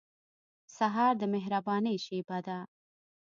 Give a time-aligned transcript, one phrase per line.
[0.77, 2.59] سهار د مهربانۍ شېبه ده.